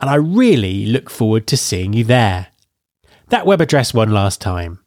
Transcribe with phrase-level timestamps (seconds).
[0.00, 2.48] and I really look forward to seeing you there.
[3.28, 4.80] That web address one last time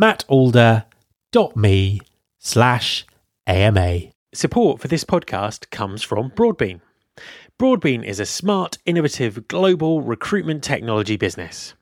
[0.00, 2.00] mattalder.me
[2.38, 3.06] slash
[3.46, 4.00] AMA.
[4.34, 6.80] Support for this podcast comes from Broadbean.
[7.58, 11.72] Broadbean is a smart, innovative, global recruitment technology business.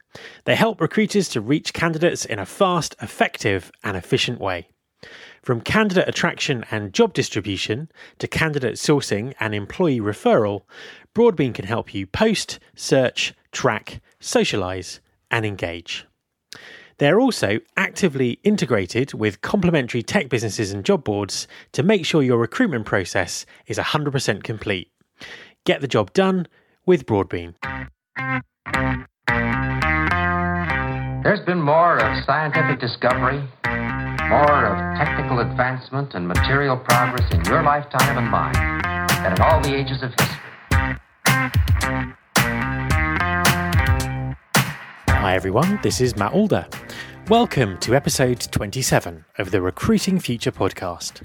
[0.44, 4.68] They help recruiters to reach candidates in a fast, effective, and efficient way.
[5.44, 10.62] From candidate attraction and job distribution to candidate sourcing and employee referral,
[11.14, 15.00] Broadbean can help you post, search, track, socialize,
[15.30, 16.06] and engage.
[16.96, 22.38] They're also actively integrated with complementary tech businesses and job boards to make sure your
[22.38, 24.90] recruitment process is 100% complete.
[25.66, 26.46] Get the job done
[26.86, 27.52] with Broadbean.
[31.22, 33.46] There's been more of scientific discovery,
[34.28, 38.54] more of technical advancement and material progress in your lifetime and mine
[39.22, 40.40] than in all the ages of history.
[45.08, 46.66] Hi everyone, this is Matt Alder.
[47.28, 51.22] Welcome to episode 27 of the Recruiting Future podcast.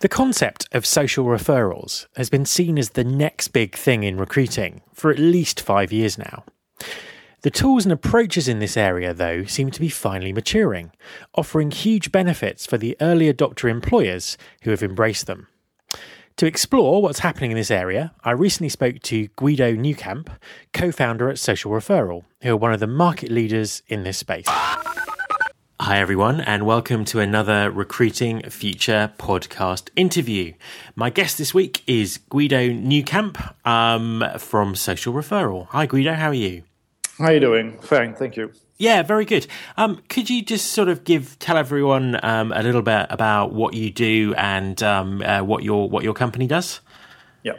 [0.00, 4.82] The concept of social referrals has been seen as the next big thing in recruiting
[4.92, 6.44] for at least five years now.
[7.44, 10.92] The tools and approaches in this area, though, seem to be finally maturing,
[11.34, 15.48] offering huge benefits for the early adopter employers who have embraced them.
[16.38, 20.28] To explore what's happening in this area, I recently spoke to Guido Nieuwkamp,
[20.72, 24.46] co founder at Social Referral, who are one of the market leaders in this space.
[24.48, 30.54] Hi, everyone, and welcome to another Recruiting Future podcast interview.
[30.96, 35.66] My guest this week is Guido Nieuwkamp um, from Social Referral.
[35.66, 36.62] Hi, Guido, how are you?
[37.18, 37.78] How are you doing?
[37.78, 38.52] Fine, thank you.
[38.76, 39.46] Yeah, very good.
[39.76, 43.74] Um, could you just sort of give tell everyone um, a little bit about what
[43.74, 46.80] you do and um, uh, what your what your company does?
[47.44, 47.52] Yeah,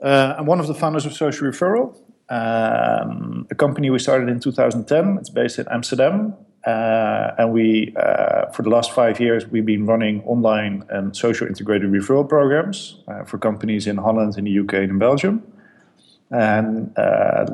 [0.00, 1.96] uh, I'm one of the founders of Social Referral,
[2.28, 5.18] um, a company we started in 2010.
[5.18, 9.84] It's based in Amsterdam, uh, and we uh, for the last five years we've been
[9.84, 14.74] running online and social integrated referral programs uh, for companies in Holland, in the UK,
[14.74, 15.42] and in Belgium,
[16.30, 17.46] and uh,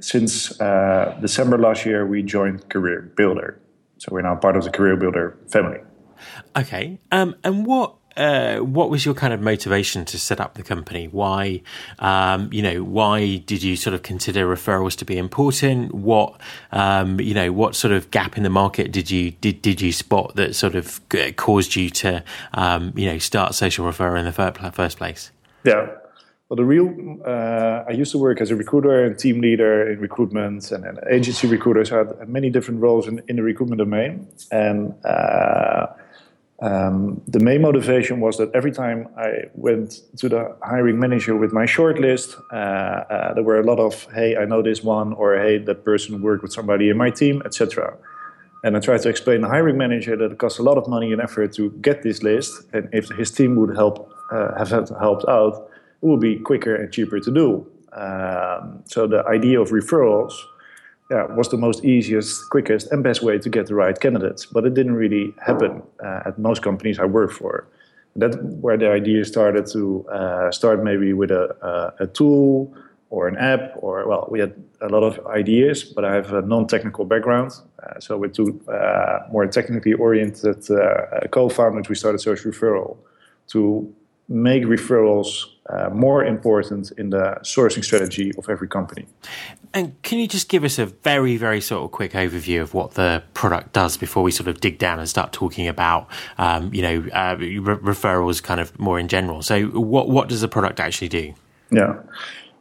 [0.00, 3.60] since uh, December last year, we joined Career Builder.
[3.98, 5.78] So we're now part of the Career Builder family.
[6.56, 6.98] Okay.
[7.12, 11.06] Um, and what uh, what was your kind of motivation to set up the company?
[11.06, 11.62] Why,
[12.00, 15.94] um, you know, why did you sort of consider referrals to be important?
[15.94, 16.40] What,
[16.72, 19.92] um, you know, what sort of gap in the market did you did did you
[19.92, 21.00] spot that sort of
[21.36, 22.24] caused you to,
[22.54, 25.30] um, you know, start social referral in the first place?
[25.64, 25.88] Yeah.
[26.50, 26.92] Well, the real,
[27.24, 30.98] uh, I used to work as a recruiter and team leader in recruitment and, and
[31.08, 31.84] agency recruiter.
[31.84, 34.26] So I had many different roles in, in the recruitment domain.
[34.50, 35.86] And uh,
[36.60, 41.52] um, the main motivation was that every time I went to the hiring manager with
[41.52, 45.38] my shortlist, uh, uh, there were a lot of, hey, I know this one, or
[45.38, 47.96] hey, that person worked with somebody in my team, etc.
[48.64, 51.12] And I tried to explain the hiring manager that it costs a lot of money
[51.12, 52.64] and effort to get this list.
[52.72, 55.69] And if his team would help, uh, have helped out,
[56.00, 57.66] will be quicker and cheaper to do.
[57.92, 60.32] Um, so the idea of referrals
[61.10, 64.46] yeah, was the most easiest, quickest, and best way to get the right candidates.
[64.46, 67.66] But it didn't really happen uh, at most companies I work for.
[68.14, 72.72] That's where the idea started to uh, start maybe with a, a, tool
[73.08, 76.42] or an app, or well, we had a lot of ideas, but I have a
[76.42, 77.52] non-technical background.
[77.82, 82.96] Uh, so with two uh, more technically oriented uh, co-founders, we started Social Referral
[83.48, 83.92] to
[84.28, 89.06] make referrals uh, more important in the sourcing strategy of every company.
[89.72, 92.94] And can you just give us a very, very sort of quick overview of what
[92.94, 96.08] the product does before we sort of dig down and start talking about,
[96.38, 99.42] um, you know, uh, re- referrals kind of more in general?
[99.42, 101.34] So, what what does the product actually do?
[101.70, 101.94] Yeah.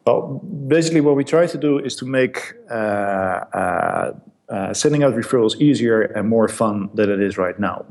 [0.05, 4.13] Well, basically, what we try to do is to make uh, uh,
[4.49, 7.85] uh, sending out referrals easier and more fun than it is right now.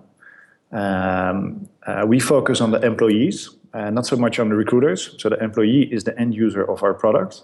[0.70, 5.14] Um, uh, we focus on the employees, uh, not so much on the recruiters.
[5.18, 7.42] So the employee is the end user of our product.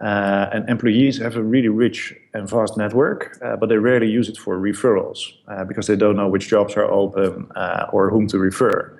[0.00, 4.30] Uh, and employees have a really rich and vast network, uh, but they rarely use
[4.30, 5.18] it for referrals
[5.48, 8.96] uh, because they don't know which jobs are open uh, or whom to refer.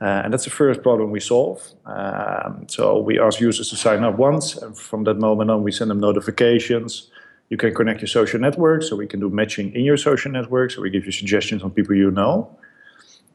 [0.00, 1.60] Uh, and that's the first problem we solve.
[1.84, 5.72] Um, so we ask users to sign up once, and from that moment on, we
[5.72, 7.10] send them notifications.
[7.50, 10.70] You can connect your social network, so we can do matching in your social network.
[10.70, 12.56] So we give you suggestions on people you know.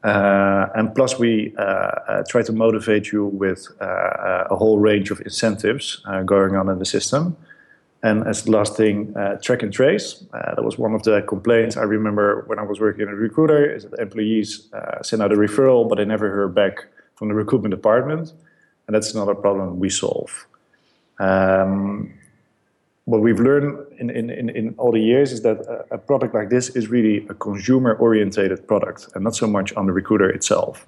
[0.06, 5.20] Uh, and plus, we uh, uh, try to motivate you with a whole range of
[5.20, 7.36] incentives going on in the system.
[8.02, 10.24] And as the last thing, uh, track and trace.
[10.32, 13.16] Uh, that was one of the complaints I remember when I was working in a
[13.16, 13.74] recruiter.
[13.74, 16.86] Is that employees uh, send out a referral, but they never hear back
[17.16, 18.32] from the recruitment department,
[18.86, 20.46] and that's another problem we solve.
[21.18, 22.12] Um,
[23.06, 25.58] what we've learned in, in, in, in, all the years is that
[25.90, 29.72] a, a product like this is really a consumer orientated product and not so much
[29.74, 30.86] on the recruiter itself.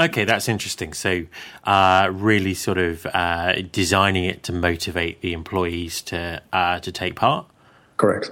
[0.00, 0.92] Okay, that's interesting.
[0.92, 1.26] So,
[1.64, 7.16] uh, really, sort of uh, designing it to motivate the employees to uh, to take
[7.16, 7.46] part.
[7.96, 8.30] Correct.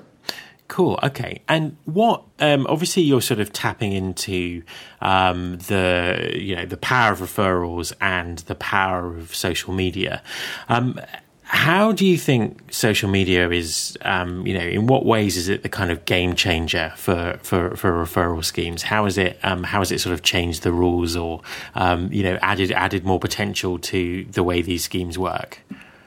[0.69, 0.99] Cool.
[1.03, 1.43] Okay.
[1.49, 2.25] And what?
[2.41, 4.63] Um, obviously, you're sort of tapping into
[5.01, 10.23] um, the you know the power of referrals and the power of social media.
[10.69, 11.01] Um,
[11.49, 15.63] how do you think social media is, um, you know, in what ways is it
[15.63, 18.83] the kind of game changer for, for, for referral schemes?
[18.83, 21.43] How is it, um, how has it sort of changed the rules or,
[21.77, 25.61] um, you know, added, added more potential to the way these schemes work?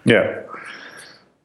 [0.03, 0.41] Yeah.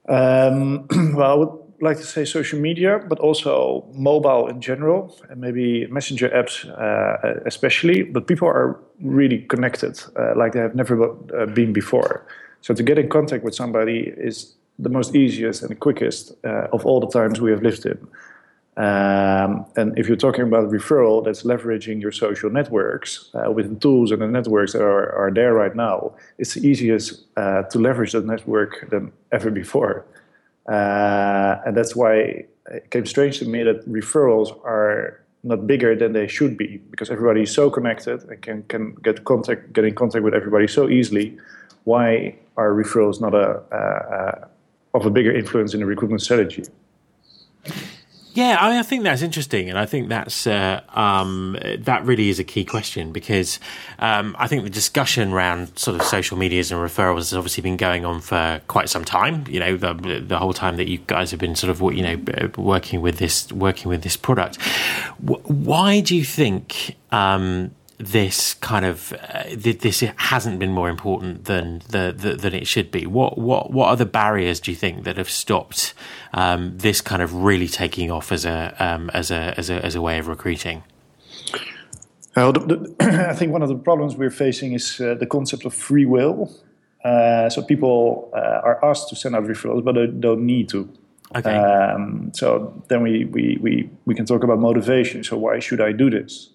[0.08, 5.40] Um, well, I would like to say social media, but also mobile in general, and
[5.40, 8.02] maybe messenger apps uh, especially.
[8.02, 12.26] But people are really connected, uh, like they have never uh, been before.
[12.64, 16.86] So to get in contact with somebody is the most easiest and quickest uh, of
[16.86, 17.98] all the times we have lived in.
[18.82, 23.78] Um, and if you're talking about referral, that's leveraging your social networks uh, with the
[23.78, 26.14] tools and the networks that are, are there right now.
[26.38, 30.06] It's the easiest uh, to leverage that network than ever before.
[30.66, 36.14] Uh, and that's why it came strange to me that referrals are not bigger than
[36.14, 39.94] they should be because everybody is so connected and can, can get contact get in
[39.94, 41.36] contact with everybody so easily
[41.84, 44.48] why are referrals not a, a, a
[44.94, 46.64] of a bigger influence in the recruitment strategy?
[48.34, 52.44] Yeah, I, think that's interesting, and I think that's uh, um, that really is a
[52.44, 53.60] key question because
[54.00, 57.76] um, I think the discussion around sort of social medias and referrals has obviously been
[57.76, 59.44] going on for quite some time.
[59.48, 62.50] You know, the, the whole time that you guys have been sort of you know
[62.56, 64.60] working with this working with this product.
[65.20, 66.96] Why do you think?
[67.12, 72.66] Um, this kind of uh, this hasn't been more important than the, the, than it
[72.66, 73.06] should be.
[73.06, 75.94] What what what are the barriers do you think that have stopped
[76.32, 79.94] um, this kind of really taking off as a um, as a as a as
[79.94, 80.82] a way of recruiting?
[82.36, 82.52] Well,
[83.00, 86.52] I think one of the problems we're facing is uh, the concept of free will.
[87.04, 90.88] Uh, so people uh, are asked to send out referrals, but they don't need to.
[91.36, 91.54] Okay.
[91.54, 95.22] Um, so then we, we, we, we can talk about motivation.
[95.22, 96.50] So why should I do this?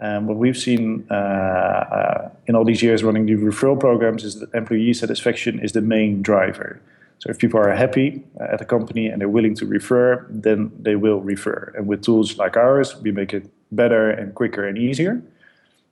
[0.00, 4.38] Um, what we've seen uh, uh, in all these years running the referral programs is
[4.40, 6.80] that employee satisfaction is the main driver.
[7.18, 10.70] So if people are happy uh, at a company and they're willing to refer, then
[10.80, 11.72] they will refer.
[11.76, 15.20] And with tools like ours, we make it better and quicker and easier.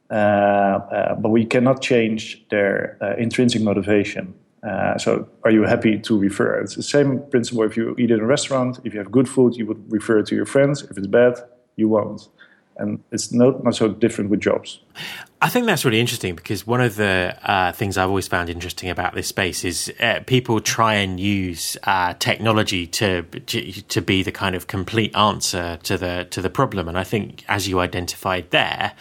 [0.08, 4.34] Uh, uh, but we cannot change their uh, intrinsic motivation.
[4.98, 6.60] so, are you happy to refer?
[6.60, 8.78] It's the same principle if you eat in a restaurant.
[8.84, 10.82] If you have good food, you would refer to your friends.
[10.82, 11.34] If it's bad,
[11.74, 12.28] you won't
[12.78, 14.80] and it's not, not so different with jobs.
[15.40, 18.88] I think that's really interesting because one of the uh, things I've always found interesting
[18.88, 24.22] about this space is uh, people try and use uh, technology to, to, to be
[24.22, 26.88] the kind of complete answer to the to the problem.
[26.88, 28.92] And I think, as you identified there,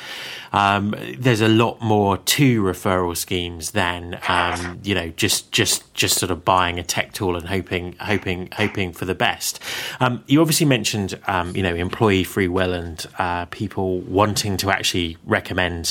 [0.52, 6.18] um, there's a lot more to referral schemes than um, you know just just just
[6.18, 9.62] sort of buying a tech tool and hoping hoping hoping for the best.
[10.02, 14.70] Um, you obviously mentioned um, you know employee free will and uh, people wanting to
[14.70, 15.85] actually recommend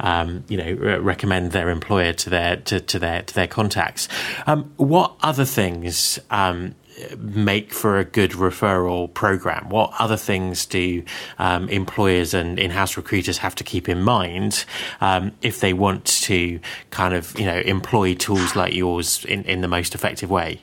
[0.00, 4.08] um, you know, recommend their employer to their to, to their to their contacts.
[4.46, 6.74] Um, what other things um,
[7.18, 9.68] make for a good referral program?
[9.68, 11.02] What other things do
[11.38, 14.64] um, employers and in-house recruiters have to keep in mind
[15.00, 19.60] um, if they want to kind of you know employ tools like yours in, in
[19.60, 20.60] the most effective way?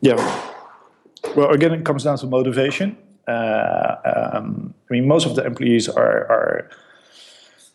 [0.00, 0.16] Yeah.
[1.36, 2.96] Well, again, it comes down to motivation.
[3.28, 6.70] Uh, um, I mean, most of the employees are are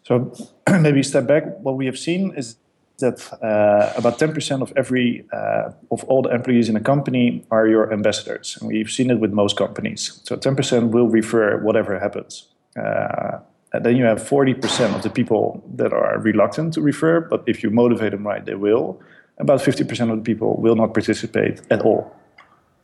[0.07, 0.31] so
[0.79, 1.43] maybe step back.
[1.59, 2.55] What we have seen is
[2.99, 7.67] that uh, about 10% of every uh, of all the employees in a company are
[7.67, 10.21] your ambassadors, and we've seen it with most companies.
[10.23, 12.47] So 10% will refer whatever happens.
[12.75, 13.39] Uh,
[13.73, 17.61] and then you have 40% of the people that are reluctant to refer, but if
[17.61, 19.01] you motivate them right, they will.
[19.39, 22.15] About 50% of the people will not participate at all.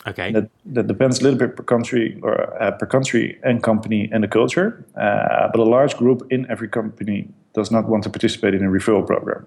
[0.05, 0.31] Okay.
[0.31, 4.23] That, that depends a little bit per country or uh, per country and company and
[4.23, 4.85] the culture.
[4.95, 8.69] Uh, but a large group in every company does not want to participate in a
[8.69, 9.45] referral program.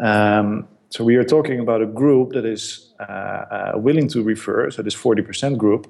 [0.00, 4.70] Um, so we are talking about a group that is uh, uh willing to refer,
[4.70, 5.86] so this 40% group,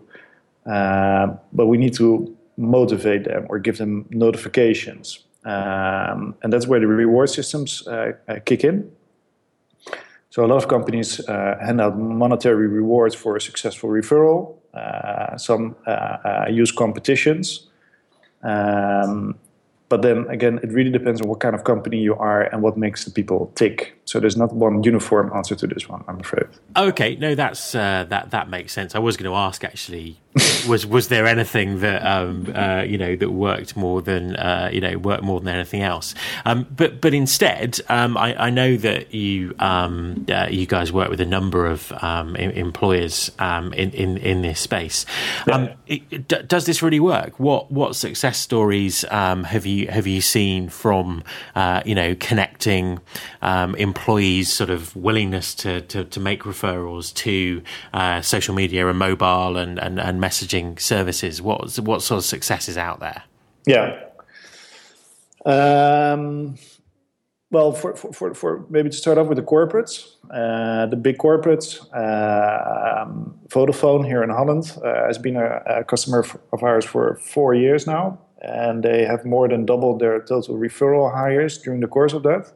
[0.66, 5.25] uh, but we need to motivate them or give them notifications.
[5.44, 8.12] Um, and that's where the reward systems uh,
[8.46, 8.90] kick in.
[10.34, 14.56] So a lot of companies uh, hand out monetary rewards for a successful referral.
[14.74, 17.70] Uh, some uh, uh use competitions.
[18.42, 19.38] Um,
[19.94, 22.76] but then again, it really depends on what kind of company you are and what
[22.76, 23.96] makes the people tick.
[24.06, 26.48] So there's not one uniform answer to this one, I'm afraid.
[26.76, 28.96] Okay, no, that's uh, that that makes sense.
[28.96, 30.18] I was going to ask actually
[30.68, 34.80] was was there anything that um, uh, you know that worked more than uh, you
[34.80, 36.14] know worked more than anything else?
[36.44, 41.08] Um, but but instead, um, I, I, know that you um, uh, you guys work
[41.08, 45.06] with a number of um, employers um, in, in in this space.
[45.46, 45.74] Yeah.
[45.86, 47.38] It, d- does this really work?
[47.38, 51.22] What what success stories have you have you seen from
[51.54, 53.00] uh, you know connecting
[53.42, 57.62] employees' sort of willingness to to, to make referrals to
[57.92, 61.40] uh, social media and mobile and and, and messaging services?
[61.40, 63.22] What what sort of successes out there?
[63.66, 64.00] Yeah.
[65.44, 66.56] Um,
[67.50, 71.78] well, for, for, for, maybe to start off with the corporates, uh, the big corporates,
[71.94, 77.16] uh, um, Vodafone here in Holland uh, has been a, a, customer of ours for
[77.16, 81.86] four years now, and they have more than doubled their total referral hires during the
[81.86, 82.52] course of that.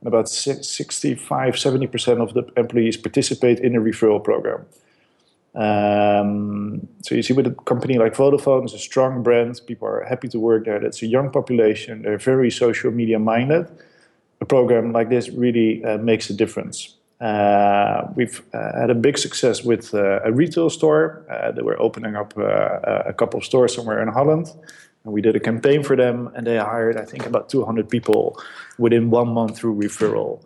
[0.00, 4.66] And about 65, 70% of the employees participate in a referral program.
[5.54, 9.60] Um, so you see with a company like Vodafone, it's a strong brand.
[9.66, 10.80] People are happy to work there.
[10.80, 12.02] That's a young population.
[12.02, 13.66] They're very social media minded.
[14.40, 16.96] A program like this really uh, makes a difference.
[17.20, 21.24] Uh, we've uh, had a big success with uh, a retail store.
[21.30, 24.48] Uh, they were opening up uh, a couple of stores somewhere in Holland.
[25.04, 28.40] And we did a campaign for them, and they hired, I think, about 200 people
[28.78, 30.42] within one month through referral.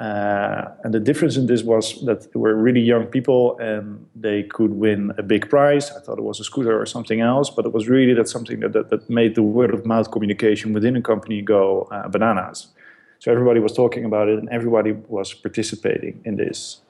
[0.00, 4.44] Uh, and the difference in this was that they were really young people and they
[4.44, 5.90] could win a big prize.
[5.90, 8.60] I thought it was a scooter or something else, but it was really that something
[8.60, 12.68] that, that, that made the word of mouth communication within a company go uh, bananas.
[13.18, 16.80] So everybody was talking about it and everybody was participating in this.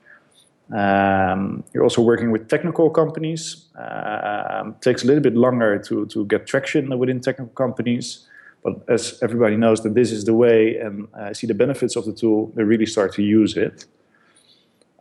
[0.72, 3.66] Um, you're also working with technical companies.
[3.76, 8.26] Um, takes a little bit longer to, to get traction within technical companies.
[8.62, 12.04] But as everybody knows that this is the way and uh, see the benefits of
[12.04, 13.86] the tool, they really start to use it.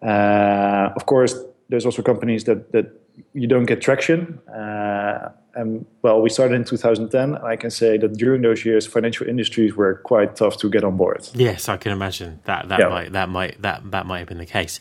[0.02, 1.36] Uh, of course,
[1.68, 2.92] there's also companies that, that
[3.34, 4.40] you don't get traction.
[4.48, 7.36] Uh, and well, we started in 2010.
[7.36, 10.84] And I can say that during those years, financial industries were quite tough to get
[10.84, 11.28] on board.
[11.34, 12.88] Yes, I can imagine that that yeah.
[12.88, 14.80] might that might that that might have been the case.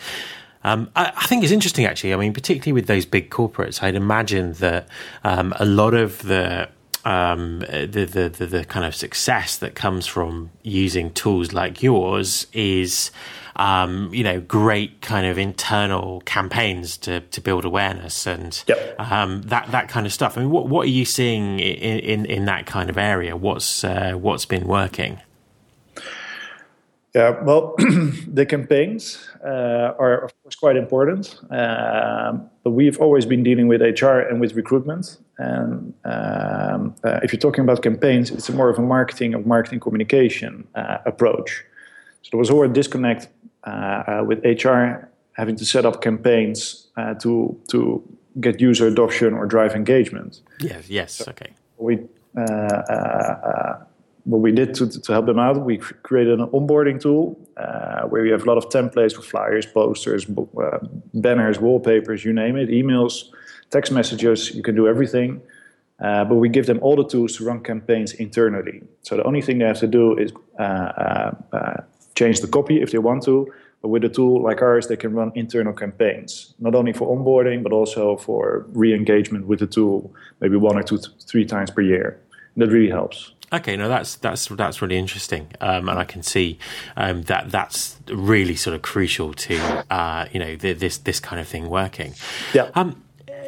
[0.64, 2.12] Um, I, I, think it's interesting, actually.
[2.12, 4.88] I mean, particularly with those big corporates, I'd imagine that
[5.24, 6.68] um, a lot of the
[7.04, 12.46] um, the, the, the the kind of success that comes from using tools like yours
[12.52, 13.10] is
[13.56, 18.96] um, you know great kind of internal campaigns to, to build awareness and yep.
[18.98, 20.36] um, that that kind of stuff.
[20.36, 23.36] I mean, what what are you seeing in in, in that kind of area?
[23.36, 25.20] What's uh, what's been working?
[27.18, 27.74] Yeah, well,
[28.38, 33.80] the campaigns uh, are of course quite important, um, but we've always been dealing with
[33.80, 35.18] HR and with recruitment.
[35.36, 39.80] And um, uh, if you're talking about campaigns, it's more of a marketing of marketing
[39.80, 41.64] communication uh, approach.
[42.22, 43.26] So there was always a disconnect
[43.66, 48.00] uh, uh, with HR having to set up campaigns uh, to to
[48.40, 50.40] get user adoption or drive engagement.
[50.60, 51.50] Yes, yes, so okay.
[51.78, 51.98] We
[54.28, 58.22] what we did to, to help them out, we created an onboarding tool uh, where
[58.22, 60.78] we have a lot of templates for flyers, posters, uh,
[61.14, 63.30] banners, wallpapers, you name it, emails,
[63.70, 64.54] text messages.
[64.54, 65.40] You can do everything.
[66.00, 68.82] Uh, but we give them all the tools to run campaigns internally.
[69.02, 71.80] So the only thing they have to do is uh, uh, uh,
[72.14, 73.50] change the copy if they want to.
[73.80, 77.62] But with a tool like ours, they can run internal campaigns, not only for onboarding,
[77.62, 81.70] but also for re engagement with the tool, maybe one or two, th- three times
[81.70, 82.20] per year.
[82.56, 83.32] That really helps.
[83.52, 86.58] Okay, no, that's that's that's really interesting, um, and I can see
[86.96, 91.48] um, that that's really sort of crucial to uh, you know this this kind of
[91.48, 92.14] thing working.
[92.52, 92.70] Yeah.
[92.74, 93.02] Um,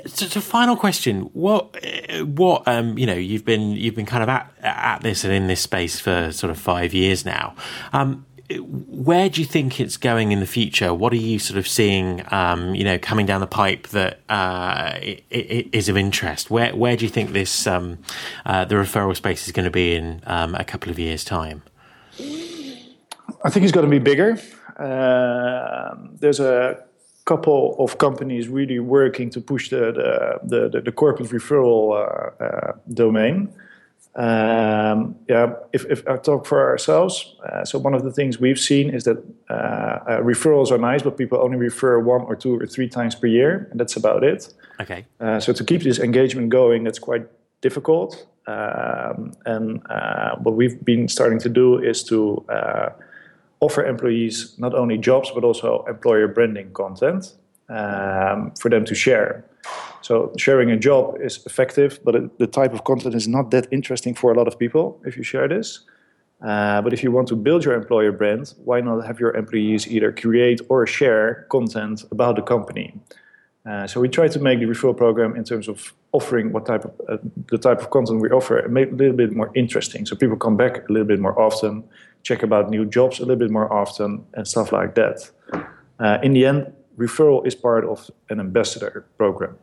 [0.06, 1.76] so, so final question: What
[2.24, 5.46] what um, you know you've been you've been kind of at at this and in
[5.46, 7.54] this space for sort of five years now.
[7.92, 8.24] Um,
[8.58, 10.92] where do you think it's going in the future?
[10.92, 14.94] What are you sort of seeing, um, you know, coming down the pipe that uh,
[15.00, 16.50] it, it is of interest?
[16.50, 17.98] Where where do you think this um,
[18.44, 21.62] uh, the referral space is going to be in um, a couple of years' time?
[23.44, 24.38] I think it's going to be bigger.
[24.76, 26.82] Uh, there's a
[27.24, 29.92] couple of companies really working to push the
[30.42, 33.52] the, the, the corporate referral uh, uh, domain.
[34.16, 38.58] Um, yeah, if, if I talk for ourselves, uh, so one of the things we've
[38.58, 42.58] seen is that uh, uh, referrals are nice, but people only refer one or two
[42.58, 44.52] or three times per year, and that's about it.
[44.80, 45.06] Okay.
[45.20, 47.26] Uh, so to keep this engagement going, that's quite
[47.60, 48.26] difficult.
[48.46, 52.90] Um, and uh, what we've been starting to do is to uh,
[53.60, 57.34] offer employees not only jobs but also employer branding content
[57.68, 59.44] um, for them to share.
[60.02, 63.66] So sharing a job is effective, but it, the type of content is not that
[63.70, 65.80] interesting for a lot of people if you share this.
[66.42, 69.86] Uh, but if you want to build your employer brand, why not have your employees
[69.88, 72.94] either create or share content about the company?
[73.68, 76.84] Uh, so we try to make the referral program in terms of offering what type
[76.86, 77.18] of uh,
[77.50, 80.88] the type of content we offer, a little bit more interesting, so people come back
[80.88, 81.84] a little bit more often,
[82.22, 85.30] check about new jobs a little bit more often, and stuff like that.
[85.98, 89.58] Uh, in the end, referral is part of an ambassador program.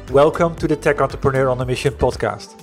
[0.10, 2.63] Welcome to the Tech Entrepreneur on a Mission podcast.